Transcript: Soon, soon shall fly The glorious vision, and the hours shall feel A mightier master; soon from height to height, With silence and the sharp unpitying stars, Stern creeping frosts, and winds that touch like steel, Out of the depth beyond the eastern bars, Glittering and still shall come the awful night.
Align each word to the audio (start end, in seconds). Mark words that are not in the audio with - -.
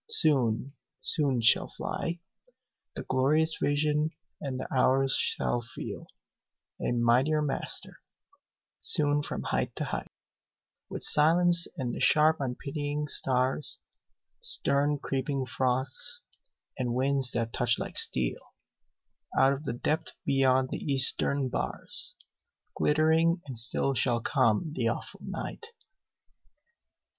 Soon, 0.09 0.73
soon 1.01 1.41
shall 1.41 1.67
fly 1.67 2.19
The 2.95 3.03
glorious 3.03 3.57
vision, 3.61 4.09
and 4.39 4.59
the 4.59 4.67
hours 4.75 5.13
shall 5.15 5.61
feel 5.61 6.07
A 6.81 6.91
mightier 6.91 7.43
master; 7.43 7.99
soon 8.79 9.21
from 9.21 9.43
height 9.43 9.75
to 9.75 9.83
height, 9.83 10.11
With 10.89 11.03
silence 11.03 11.67
and 11.77 11.93
the 11.93 11.99
sharp 11.99 12.37
unpitying 12.39 13.09
stars, 13.09 13.77
Stern 14.39 14.97
creeping 14.97 15.45
frosts, 15.45 16.23
and 16.79 16.95
winds 16.95 17.29
that 17.33 17.53
touch 17.53 17.77
like 17.77 17.99
steel, 17.99 18.55
Out 19.37 19.53
of 19.53 19.65
the 19.65 19.73
depth 19.73 20.13
beyond 20.25 20.69
the 20.71 20.79
eastern 20.83 21.47
bars, 21.47 22.15
Glittering 22.75 23.39
and 23.45 23.55
still 23.55 23.93
shall 23.93 24.19
come 24.19 24.73
the 24.73 24.87
awful 24.87 25.19
night. 25.23 25.67